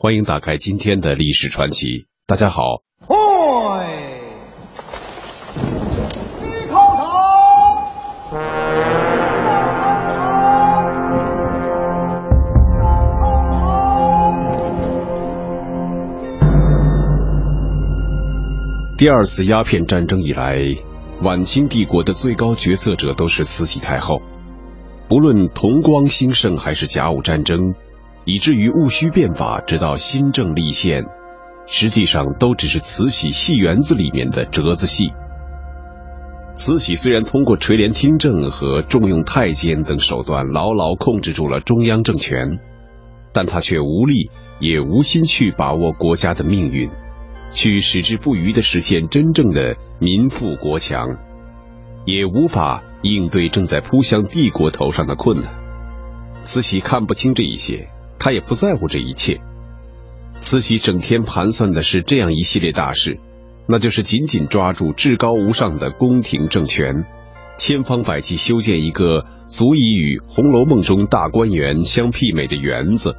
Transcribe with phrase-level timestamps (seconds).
[0.00, 2.06] 欢迎打开今天的历史传奇。
[2.24, 2.62] 大家好，
[3.00, 3.84] 嗨，
[6.40, 7.02] 一口头。
[18.96, 20.60] 第二次鸦片战争以来，
[21.22, 24.22] 晚清帝国的最高决策者都是慈禧太后。
[25.08, 27.74] 不论同光兴盛还是甲午战争，
[28.28, 31.06] 以至于戊戌变法，直到新政立宪，
[31.66, 35.10] 实际上都只是慈禧戏园子里面的折子戏。
[36.54, 42.58] 慈禧虽然通过垂帘听政和重用太监等手段牢牢控制住了中央政权，
[43.32, 46.90] 但她却无力也无心去把握国家的命运。
[47.54, 51.16] 去矢志不渝地实现真正的民富国强，
[52.04, 55.48] 也无法应对正在扑向帝国头上的困难。
[56.42, 57.88] 慈禧看不清这一些，
[58.18, 59.40] 他也不在乎这一切。
[60.40, 63.18] 慈禧整天盘算的是这样一系列大事，
[63.66, 67.04] 那就是紧紧抓住至高无上的宫廷政权，
[67.58, 73.16] 千方百计修建一个足以与《红楼梦》中大观园相媲美的园子，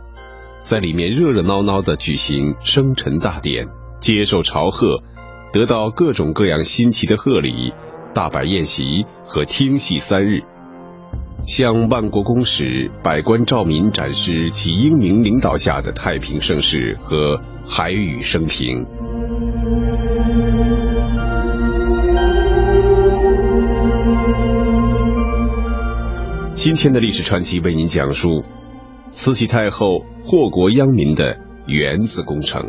[0.62, 3.68] 在里面热热闹闹地举行生辰大典。
[4.00, 5.04] 接受朝贺，
[5.52, 7.74] 得到各种各样新奇的贺礼，
[8.14, 10.44] 大摆宴席和听戏三日，
[11.46, 18.86] 向万国公使、百官兆民展示其英明领导下的太平盛世和海宇升平。
[26.54, 28.44] 今天的历史传奇为您讲述
[29.12, 32.62] 慈禧太后祸国殃民的园子工程。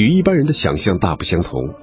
[0.00, 1.74] 与一般人的想象大不相同，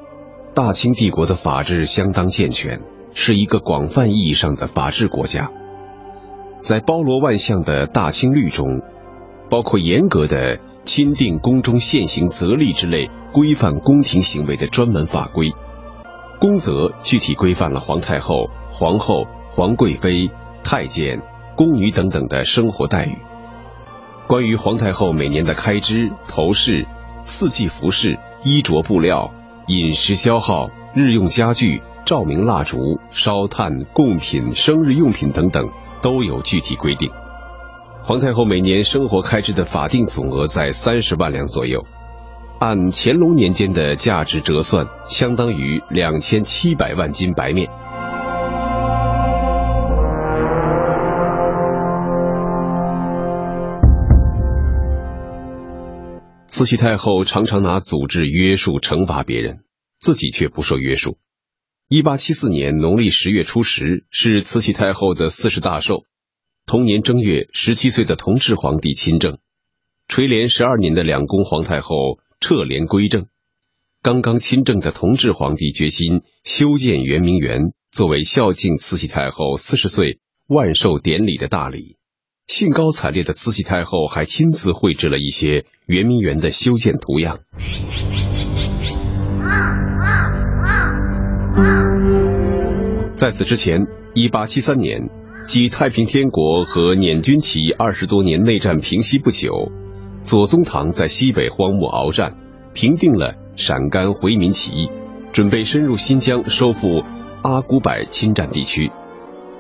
[0.56, 2.82] 大清帝国的法制相当健全，
[3.14, 5.52] 是一个广泛意义上的法治国家。
[6.58, 8.82] 在包罗万象的大清律中，
[9.52, 15.52] 包括严格的钦定宫中现行则例之类规范宫廷行为的专门法规，
[16.40, 20.32] 宫则具体规范了皇太后、皇后、皇贵妃、
[20.64, 21.22] 太监、
[21.56, 23.16] 宫女等等的生活待遇。
[24.26, 26.88] 关于皇太后每年的开支、头饰。
[27.28, 29.30] 四季服饰、衣着布料、
[29.68, 35.68] 饮食消耗、日用家具、照明蜡烛、烧炭、贡品、生日用品等等
[36.02, 37.12] 都有具体规定。
[38.04, 41.86] 皇太后每年生活开支的法定总额在三十万两左右，
[42.60, 47.70] 按乾隆年间的价值折算，相当于两千七百万斤白面。
[56.58, 59.60] 慈禧太后常常拿祖制约束惩罚别人，
[60.00, 61.20] 自己却不受约束。
[61.88, 66.06] 一八七四年农历十月初十是慈禧太后的四十大寿，
[66.66, 69.38] 同年正月，十七岁的同治皇帝亲政，
[70.08, 73.28] 垂帘十二年的两宫皇太后撤帘归政。
[74.02, 81.97] 刚刚亲政的同治皇帝决心修建圆明园，作为孝敬慈禧太后四十岁万寿典礼的大礼。
[82.48, 87.40] 兴高采烈的慈禧太后还亲自绘制了一些圆明园的修建图样。
[93.18, 95.10] 在此之前，一八七三年，
[95.46, 99.70] 继太平天国和捻军起义二十多年内战平息不久，
[100.22, 102.38] 左宗棠在西北荒漠鏖战，
[102.74, 104.90] 平定了陕甘回民起义，
[105.34, 107.04] 准备深入新疆收复
[107.44, 108.90] 阿古柏侵占地区。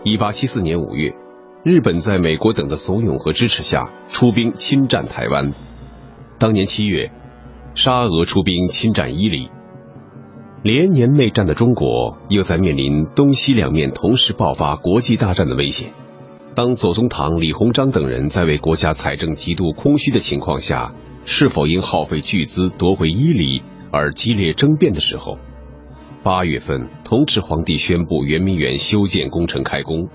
[0.06, 1.26] 一八七四年五月。
[1.63, 5.53] 日本在美国等的怂恿和支持下出兵侵占台湾。
[6.38, 7.12] 当年七月，
[7.75, 9.50] 沙俄出兵侵占伊犁。
[10.63, 15.90] 连年内战的中国又在面临东西两面同时爆发国际大战的危险。
[16.56, 20.94] 当左宗棠、李鸿章等人在为国家财政极度空虚的情况下，
[21.25, 25.38] 是否应耗费巨资夺回伊犁而激烈争辩的时候，
[26.24, 30.09] 八月份，同治皇帝宣布圆明园修建工程开工。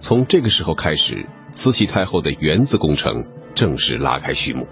[0.00, 4.66] 从这个时候开始，慈禧太后的园子工程正式拉开序幕。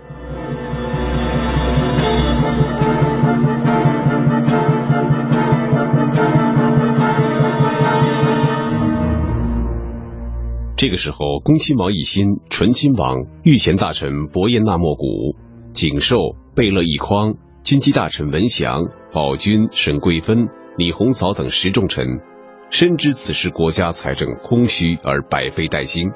[10.77, 15.37] 这个时候，恭亲王奕欣、醇亲王、御前大臣伯彦纳莫古、
[15.75, 16.17] 景寿、
[16.55, 17.35] 贝勒奕匡、
[17.65, 20.49] 军机大臣文祥、宝军、沈桂芬、
[20.79, 22.21] 李鸿藻等十重臣。
[22.71, 26.13] 深知此时国家财政空虚而百废待兴，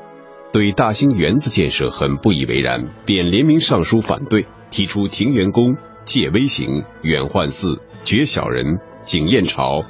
[0.52, 9.81] 对大兴园子建设很不以为然，便联名上书反对，提出庭园宫、借微刑、远宦寺、绝小人、景燕朝、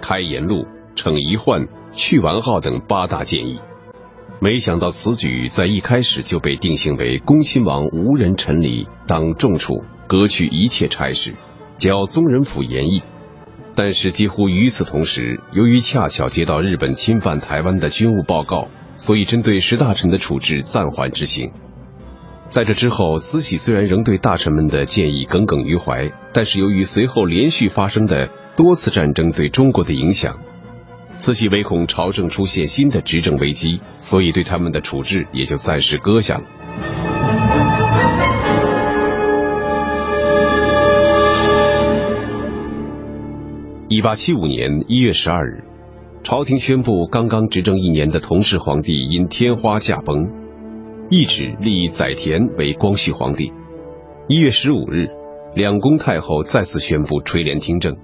[0.00, 0.64] 开言路、
[0.94, 3.58] 惩遗患、去完号等八大建议。
[4.38, 11.34] 没想到此举在一开始就被定性为恭亲王无人臣礼，当重处，革去一切差事，
[11.78, 13.02] 交宗人府严议。
[13.74, 21.52] 但是几乎与此同时，由于恰巧接到日本侵犯台湾的军务报告，所以针对十大臣的处置暂缓执行。
[22.50, 30.38] 在这之后，慈禧虽然仍对大臣们的建议耿耿于怀，但是由于随后连续发生的多次战争对中国的影响。
[31.16, 37.11] 慈禧唯恐朝政出现新的执政危机，所以对他们的处置也就暂时搁下了。
[43.94, 45.64] 一八七五年一月十二日，
[46.22, 50.30] 朝廷宣布刚刚执政一年的同治皇帝因天花驾崩，
[51.10, 53.52] 懿旨立载田为光绪皇帝。
[54.28, 55.10] 一月十五日，
[55.54, 57.94] 两宫太后再次宣布垂帘听政。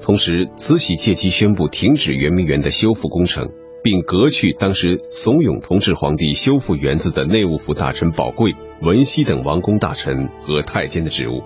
[0.00, 3.48] 同时，慈禧借机宣布停止圆明园的修复工程，
[3.84, 11.44] 并革去当时怂恿同治皇帝修复园子的内务府大臣宝贵、文熙等王公大臣和太监的职务。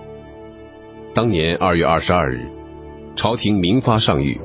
[1.13, 2.47] 当年二月二十二日，
[3.15, 4.39] 朝廷明发上谕，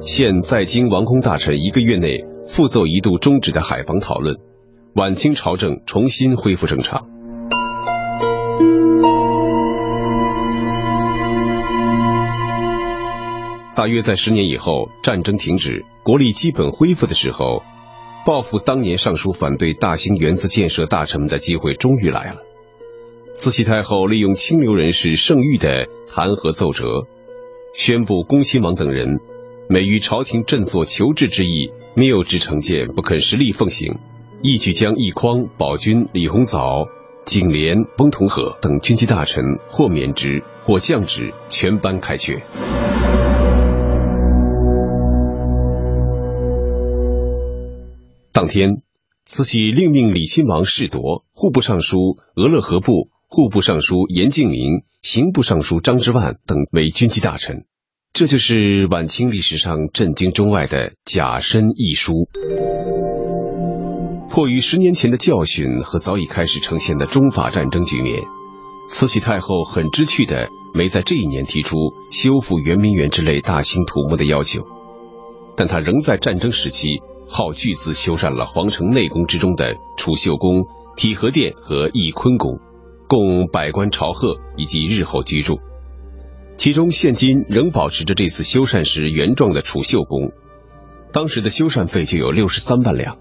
[0.00, 4.36] 现在京王公大臣一个月内复奏一度终止的海防讨论，
[4.94, 7.08] 晚清朝政重新恢复正常。
[13.74, 17.64] 大约在十年以后，战争停止，国力基本恢复的时候，
[18.24, 22.42] 报复当年上书反对大兴园子建设大臣们的机会终于来了。
[23.34, 27.08] 慈禧太后利用清流人士盛誉的弹劾奏折，
[27.76, 29.18] 宣布恭亲王等人
[29.68, 33.98] 每于朝廷振作求治之意，谬之成见，不肯实力奉行，
[34.42, 36.86] 一举将奕匡、宝军、李鸿藻、
[37.26, 42.40] 景廉、翁同和等军机大臣或免职或降职，全班开缺。
[48.32, 48.82] 当天，
[49.26, 57.64] 慈禧另命李亲王世铎、户部尚书俄勒和部、户部尚书严敬明、刑部尚书张之万等为军机大臣。
[58.12, 62.28] 这就是晚清历史上震惊中外的甲申易书。
[64.30, 68.22] 迫于十年前的教训和早已开始呈现的中法战争局面，
[68.88, 71.76] 慈禧太后很知趣的没在这一年提出
[72.10, 74.62] 修复圆明园之类大兴土木的要求，
[75.56, 77.00] 但她仍在战争时期。
[77.26, 82.60] 耗巨资修缮了皇城内宫之中的储秀宫、体和殿和翊坤宫，
[83.08, 85.60] 供百官朝贺以及日后居住。
[86.56, 90.32] 其中现今仍保持着这次修缮时原状的储秀宫，
[91.12, 93.18] 当时的修缮费就有六十三万两。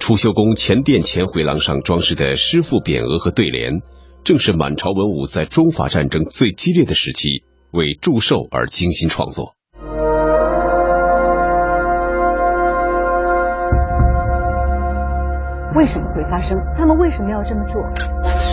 [0.00, 3.82] 储秀宫前殿前回廊上装饰的诗赋匾额和对联，
[4.24, 9.54] 正是满朝文武在中法战争最激烈的时期为祝寿而精心创作。
[15.74, 16.58] 为什么会发生？
[16.76, 17.80] 他们为什么要这么做？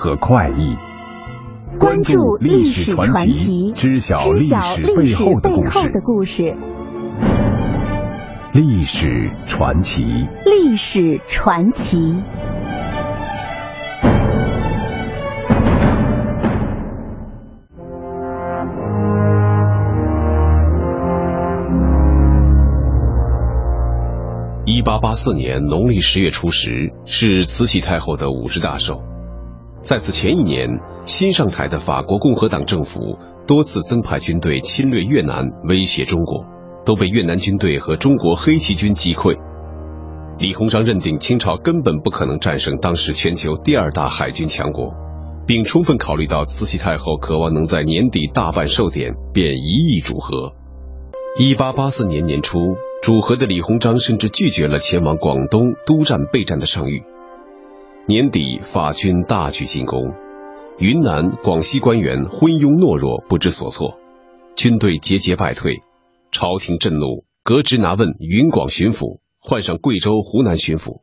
[0.00, 0.78] 和快意。
[1.78, 5.38] 关注历史传奇，知晓历史背后
[5.90, 6.56] 的故事。
[8.54, 10.02] 历史传奇，
[10.46, 12.16] 历史传奇。
[24.64, 29.02] 一八八四年农历十月初十是慈禧太后的五十大寿，
[29.82, 30.68] 在此前一年，
[31.06, 36.44] 新上台的法国共和党政府多次增派军队侵略越南，威胁中国，
[36.84, 39.36] 都被越南军队和中国黑旗军击溃。
[40.38, 44.92] 李鸿章认定清朝根本不可能战胜当时全球第二大海军强国，
[45.46, 50.52] 并充分考虑到慈禧太后渴望能在年底大办寿典，便一意主和。
[51.38, 52.58] 一八八四年年初。
[53.02, 57.02] 主和的李鸿章甚至拒绝了前往广东督战备战的上谕。
[58.06, 60.14] 年底，法军大举进攻，
[60.78, 63.98] 云南、广西官员昏庸懦弱，不知所措，
[64.56, 65.82] 军队节节败退。
[66.32, 71.02] 朝廷震怒，革职拿问云广巡抚，换上贵州、湖南巡抚。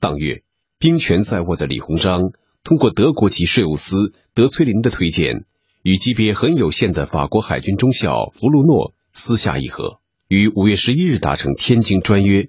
[0.00, 0.42] 当月，
[0.78, 2.32] 兵权在握的李鸿章
[2.64, 5.44] 通过德国籍税务司德崔林的推荐，
[5.82, 9.98] 与级别很有限的法国海军中校弗鲁诺私下议和。
[10.28, 12.48] 于五月十一日达成天津专约。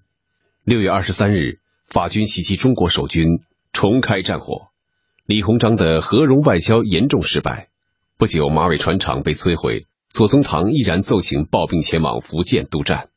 [0.63, 1.59] 六月二十三日，
[1.89, 3.41] 法军袭击中国守军，
[3.83, 4.67] 重开战火。
[5.25, 7.67] 李鸿章的和荣外交严重失败。
[8.17, 9.87] 不久，马尾船厂被摧毁。
[10.09, 13.09] 左宗棠毅然奏请抱病前往福建督战。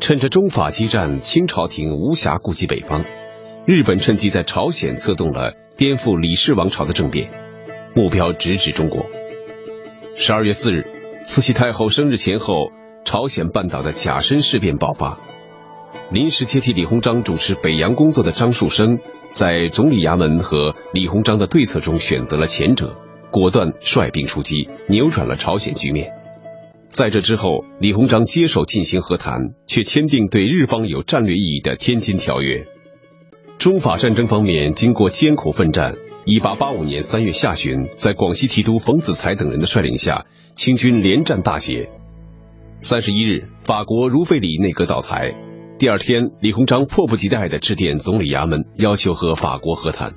[0.00, 3.04] 趁着中法激战，清朝廷无暇顾及北方，
[3.66, 7.30] 日本趁机在朝鲜策动了颠覆李氏王朝的政变，
[7.94, 9.04] 目标直指中国。
[10.16, 10.86] 十二月四日，
[11.24, 12.70] 慈禧太后生日前后，
[13.04, 15.20] 朝鲜半岛的甲申事变爆发。
[16.10, 18.98] 临时接替李鸿章主持北洋工作的张树声，
[19.32, 22.96] 在总理衙门和李鸿章的对策中选择了前者，
[23.30, 26.12] 果断率兵出击，扭转了朝鲜局面。
[26.88, 32.62] 在这之后，李鸿章接手进行和谈，却签订对日方有战略意义的《天津条约》。
[33.58, 35.96] 中法战争方面，经过艰苦奋战。
[36.26, 40.24] 一八八五年三月下旬，在广西提督冯子材等人的率领下，
[40.54, 41.90] 清军连战大捷。
[42.82, 45.34] 三十一日，法国如费里内阁倒台。
[45.76, 50.14] 第二天，李鸿章迫不及待地致电总理衙门，要求和法国和谈。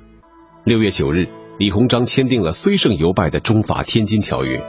[0.64, 1.26] 六月九日，
[1.58, 4.62] 李鸿章签订了虽胜犹败的中法天津条约。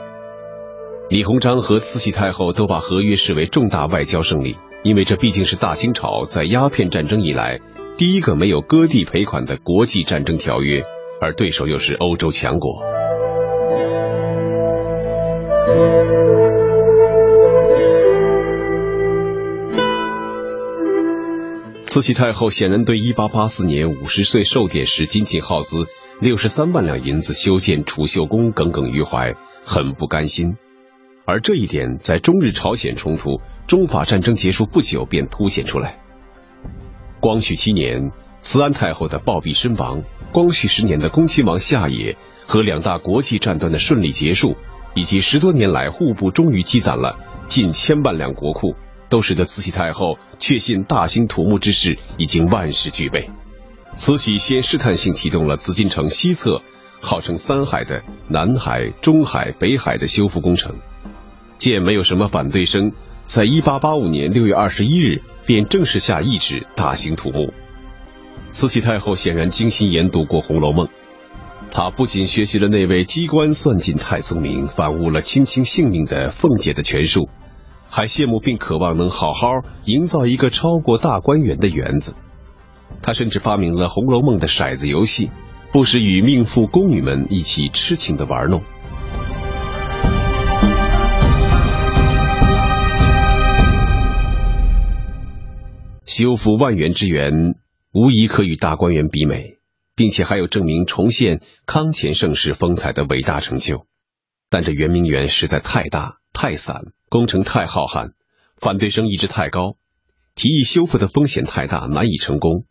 [1.08, 7.60] 李鸿章和慈禧太后都把合约视为重大外交胜利，因为这毕竟是大清朝在鸦片战争以来
[7.96, 10.82] 第一个没有割地赔款的国际战争条约。
[11.20, 12.82] 而对手又是欧洲强国。
[21.90, 25.88] 慈禧太后显然对1884年五十岁寿典时仅仅耗资
[26.20, 30.56] 六十三万两银子修建储秀宫耿耿于怀，很不甘心。
[31.24, 35.98] 而这一点在中日朝鲜冲突、中法战争结束不久便凸显出来。
[37.18, 38.12] 光绪七年。
[38.38, 42.16] 慈安太后的暴毙身亡，光绪十年的恭亲王下野
[42.46, 44.54] 和两大国际战端的顺利结束，
[44.94, 47.18] 以及十多年来户部终于积攒了
[47.48, 48.76] 近千万两国库，
[49.10, 53.28] 都使得慈禧太后确信大兴土木之势已经万事俱备。
[53.92, 56.62] 慈禧先试探性启动了紫禁城西侧
[57.00, 60.76] 号称三海的南海、中海、北海的修复工程，
[61.58, 62.92] 见没有什么反对声，
[63.24, 67.52] 在一八八五年六月二十一日便正式下懿旨大兴土木。
[68.46, 70.86] 慈禧太后显然精心研读过《红楼梦》，
[71.70, 77.28] 她不仅学习了那位机关算尽太聪明、反误了卿卿性命的凤姐的权术，
[77.90, 79.48] 还羡慕并渴望能好好
[79.84, 82.14] 营造一个超过大观园的园子。
[83.02, 85.30] 他甚至发明了《红楼梦》的骰子游戏，
[85.72, 88.62] 不时与命妇宫女们一起痴情的玩弄。
[96.06, 97.56] 修复万园之园。
[97.92, 99.58] 无疑可与大观园比美，
[99.96, 103.84] 并且还有证明重现康乾盛世风采的伟大成就。
[104.48, 108.12] 但这圆明园实在太大、太散，工程太浩瀚，
[108.56, 109.76] 反对声一直太高，
[110.34, 112.64] 提议修复的风险太大，难以成功。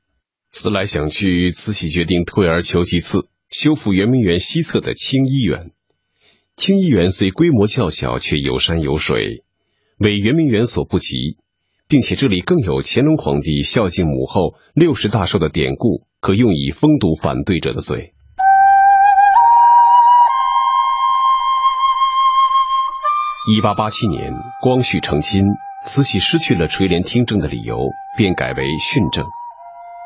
[0.50, 5.72] 思来想去，慈禧决定退而求其次，修复圆明园西侧的清漪园。
[6.56, 9.44] 清漪园虽规模较小，却有山有水，
[9.98, 11.38] 为圆明园所不及。
[11.92, 18.14] 并且这里更有乾隆皇帝孝敬母后六十大寿的典故，可用以封堵反对者的嘴。
[23.48, 25.46] 一八八七年，光绪成亲，
[25.82, 27.78] 慈禧失去了垂帘听政的理由，
[28.18, 29.26] 便改为训政。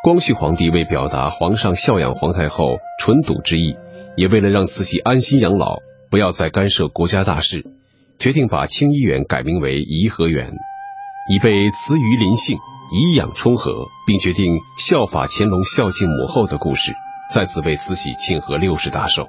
[0.03, 3.75] 光绪皇帝为表达皇上孝养皇太后纯笃之意，
[4.15, 5.77] 也为了让慈禧安心养老，
[6.11, 7.65] 不要再干涉国家大事，
[8.19, 10.51] 决定把清漪园改名为颐和园。
[11.27, 12.59] 以备慈于临幸，
[12.91, 16.93] 颐养充和，并决定效法乾隆孝敬母后的故事，
[17.33, 19.25] 再次为慈禧庆贺六十大寿。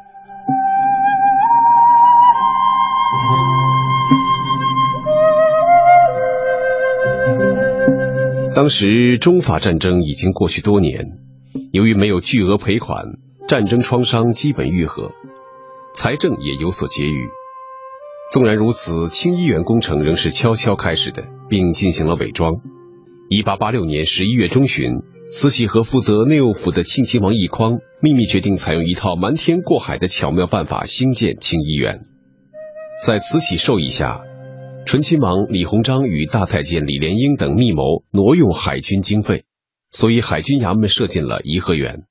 [8.55, 11.19] 当时中法战争已经过去多年，
[11.73, 13.05] 由于没有巨额赔款，
[13.49, 15.11] 战争创伤基本愈合，
[15.93, 17.27] 财政也有所结余。
[18.31, 22.55] 纵然如此，清漪园工程仍是悄悄开始的，并进行了伪装。
[23.29, 32.03] 一八八六年十一月中旬，慈禧和负责内务府的庆亲王奕匡秘密决定，采用一套瞒天过海的巧妙办法兴建清漪园。
[33.05, 34.21] 在慈禧授意下，
[34.87, 39.45] 醇亲王李鸿章与大太监李莲英等密谋挪用海军经费，
[39.91, 42.03] 所以海军衙门设进了颐和园。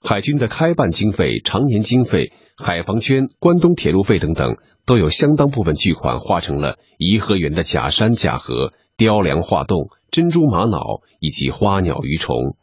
[0.00, 2.32] 海军的开办经费、常年经费。
[2.56, 12.56] 海防捐、关东铁路费等等，都有相当部分巨款化成了颐和园的假山、假河、雕梁画栋、珍珠玛瑙以及花鸟鱼虫。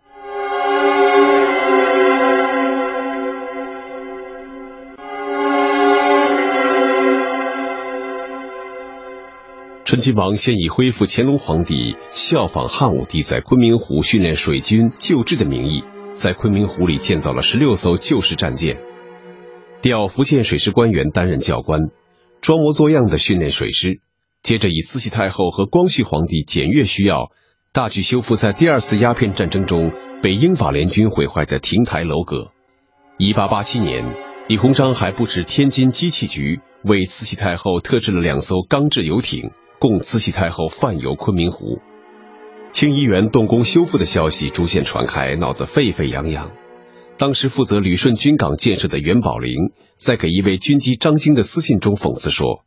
[9.88, 18.82] 醇亲王先以恢复乾隆皇帝效仿汉武帝在昆明湖训练水军救治的名义，在昆明湖里建造了十六艘旧式战舰，
[19.82, 21.80] 调福建水师官员担任教官，
[22.42, 24.02] 装模作样的训练水师。
[24.44, 27.32] 接着以慈禧太后和光绪皇帝检阅需要，
[27.72, 32.52] 大举修复在第二次鸦片战争中被英法联军毁坏的亭台楼阁。
[33.18, 34.04] 一八八七年，
[34.50, 39.52] 李鸿章还布置天津机器局为慈禧太后特制了两艘钢制游艇。
[39.80, 41.80] 供慈禧太后泛游昆明湖，
[42.72, 46.52] 清漪园动工修复的消息逐渐传开，闹得沸沸扬扬。
[47.20, 52.64] 当时负责旅顺军港建设的袁宝林，在给一位军机张京的私信中讽刺说：“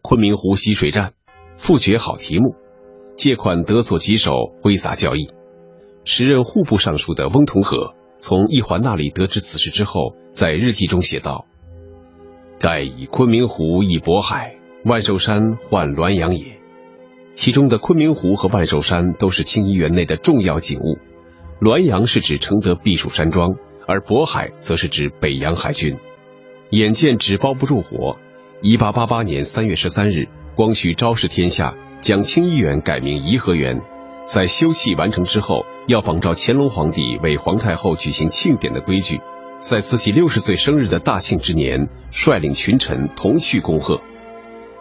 [0.00, 1.12] 昆明湖吸水战，
[1.58, 2.54] 复决好题目，
[3.16, 4.32] 借款得所棘手，
[4.62, 5.28] 挥洒教义。”
[6.04, 11.46] 时任户部尚书的翁同龢从易环那里得知此事之后，在日记中写道
[12.60, 14.56] ：“盖以昆明湖以渤海。”
[14.88, 16.60] 万寿山换滦阳也，
[17.34, 20.96] 其中的昆明湖和万寿山都是清漪园内的重要景物。
[21.60, 23.56] 滦阳是指承德避暑山庄，
[23.88, 25.96] 而渤海则是指北洋海军。
[26.70, 28.16] 眼见纸包不住火，
[28.62, 33.82] 一八八八年三月十三日，光绪昭示天下，将清漪园改名颐和园。
[34.24, 39.20] 在修葺完成之后，要仿照乾隆皇帝为皇太后举行庆典的规矩，
[39.58, 44.00] 在慈禧六十岁生日的大庆之年，率领群臣同去恭贺。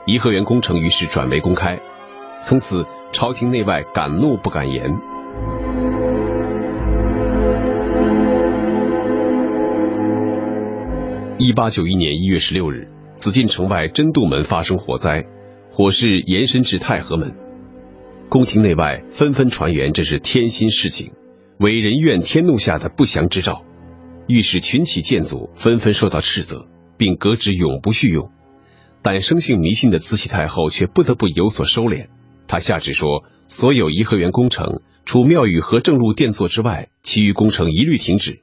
[0.06, 1.80] 颐和园工程于是转为公开，
[2.44, 4.84] 从此朝廷内外敢怒不敢言。
[11.40, 15.26] 一八九一年一月十六日，紫禁城外真度门发生火灾，
[15.72, 17.34] 火势延伸至太和门，
[18.30, 21.14] 宫廷内外纷纷传言这是天心事情，
[21.58, 23.64] 为人怨天怒下的不祥之兆，
[24.28, 28.30] 御史群起建祖，纷纷受到斥责，并革职永不续用。
[29.06, 32.08] 但生性迷信的慈禧太后却不得不有所收敛。
[32.48, 38.42] 她下旨说，所有颐和园工程，除庙宇和正路殿座之外，其余工程一律停止。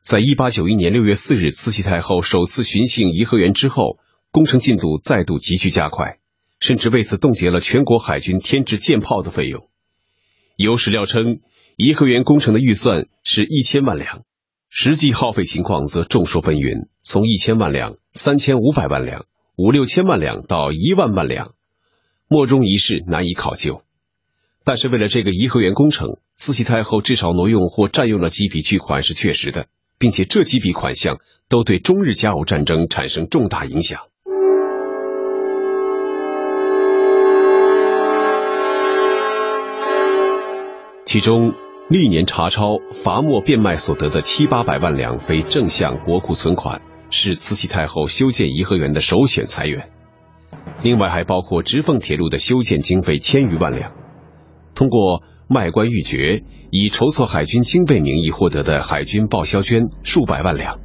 [0.00, 3.98] 在一八九一年六月四日，慈禧太后首次巡幸颐和园之后，
[4.30, 6.18] 工程进度再度急剧加快，
[6.60, 9.68] 甚至为此冻结了全国海军添置舰炮的费用。
[10.54, 11.40] 有史料称，
[11.76, 14.22] 颐和园工程的预算是一千万两，
[14.70, 19.26] 实际耗费情况则众说纷纭，从一千万两、三千五百万两。
[19.60, 21.50] 五六千万两到一万万两，
[22.28, 23.82] 莫衷一是，难以考究。
[24.64, 29.66] 但是为了这个颐和园工程，慈禧太后至少挪用或占用了几笔巨款是确实的，
[29.98, 31.18] 并且这几笔款项
[31.48, 34.02] 都对中日甲午战争产生重大影响。
[41.04, 41.52] 其中，
[41.88, 46.80] 历年查抄罚没变卖所得的七八百万两非正向国库存款。
[47.10, 49.88] 是慈禧太后修建颐和园的首选财源，
[50.82, 53.92] 另外还包括直奉铁路的修建经费千余万两，
[54.74, 60.78] 通过卖官鬻爵以筹措海军经费名义获得的海军报销捐数百万两，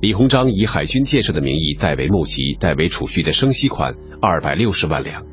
[0.00, 5.24] 李鸿章以海军建设的名义代为募集、代为储蓄的生息款二百六十万两。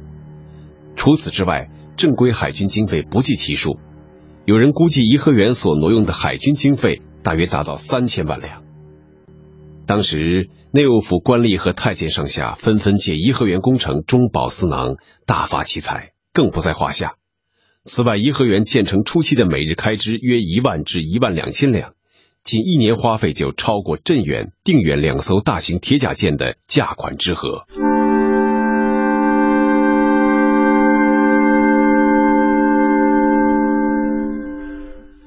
[0.96, 3.78] 除此之外，正规海军经费不计其数，
[4.46, 8.64] 有人估计颐和园所挪用的海军经费大约达到三千万两。
[9.86, 17.16] 当时内务府官吏和太监上下纷纷借颐和园工程中饱私囊，大发其财，更不在话下。
[17.84, 21.96] 此外，颐和园建成初期的每日开支约一万至一万两千两，
[22.46, 27.66] 仅一年花费就超过镇远、定远两艘大型铁甲舰的价款之和。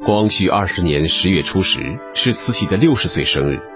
[0.03, 1.81] 光绪二十年十月初十
[2.15, 3.76] 是慈禧的六十岁生日。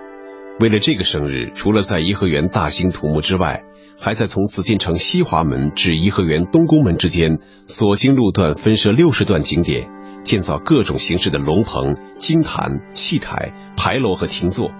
[0.60, 3.62] 为了这个生日，除了在颐和园大兴土木之外，
[3.98, 9.88] 还在从紫禁城西华门至颐和园东宫门之间所经路段分设六十段景点，
[10.22, 14.70] 建造各种形式的龙棚、金坛、戏台、牌楼和亭座。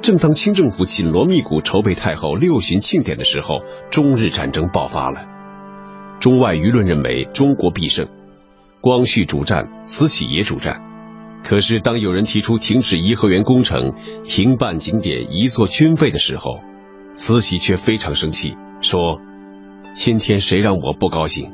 [0.00, 5.26] 正当清政府紧锣密鼓筹备太后六旬庆典的时候，中日战争爆发了。
[6.20, 8.08] 中外舆论认为中国必胜，
[8.80, 10.85] 光绪主战，慈禧也主战。
[11.48, 16.60] 可是，当有人提出停止颐和园工程、停办景点、移作军费的时候，
[17.14, 19.20] 慈禧却非常生气，说
[19.94, 21.52] ：“今天谁让我不高兴，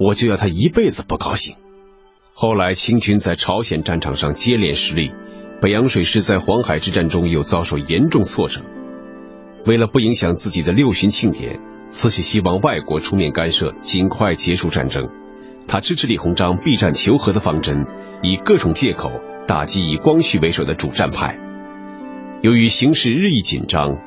[0.00, 1.56] 我就要他一辈子不高兴。”
[2.32, 5.12] 后来，清军在朝鲜战场上接连失利，
[5.60, 8.62] 北洋水师在黄海之战中又遭受严重挫折。
[9.66, 15.06] 为了不影响自己的六旬庆典，慈禧希望外国出面干涉，尽快结束战争。
[15.68, 17.86] 他支持李鸿章避战求和的方针，
[18.22, 19.10] 以各种借口
[19.46, 21.38] 打击以光绪为首的主战派。
[22.42, 23.98] 由于形势日益紧张，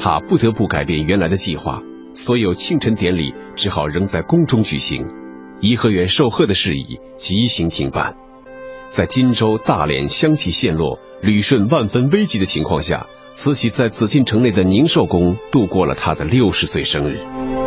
[0.00, 1.82] 他不得不改变原来的计划，
[2.14, 5.06] 所有庆辰典礼只好仍在宫中举行，
[5.60, 8.16] 颐和园寿贺的事宜即行停办。
[8.88, 17.63] 在荆州、大连相继陷落、旅顺万分危急的情况下，慈禧在紫禁城内的宁寿宫度过了她的六十岁生日。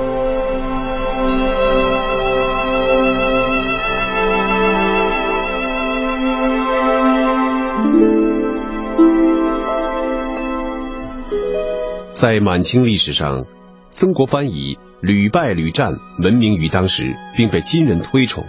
[12.20, 13.46] 在满清历史上，
[13.90, 18.44] 曾国藩以屡败屡战闻名于当时，并被金人推崇。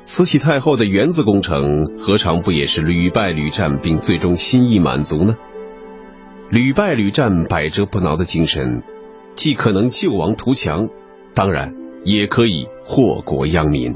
[0.00, 5.36] 慈禧太后的园子工程，何尝不也是屡败屡战，并最终心意满足呢？
[6.48, 8.82] 屡败屡战、百折不挠的精神，
[9.34, 10.88] 既可能救亡图强，
[11.34, 11.74] 当然
[12.06, 13.94] 也可以祸国殃民。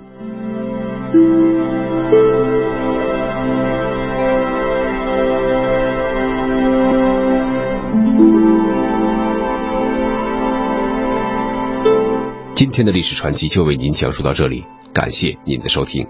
[12.66, 16.04] 今天的历史传奇就为您讲述到这里，感谢您的收听。